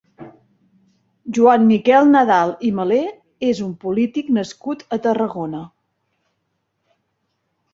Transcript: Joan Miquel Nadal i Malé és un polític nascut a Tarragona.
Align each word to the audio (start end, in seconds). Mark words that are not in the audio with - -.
Joan 1.37 1.67
Miquel 1.71 2.09
Nadal 2.15 2.53
i 2.69 2.71
Malé 2.79 2.99
és 3.49 3.61
un 3.67 3.75
polític 3.85 4.33
nascut 4.39 4.83
a 4.99 4.99
Tarragona. 5.05 5.63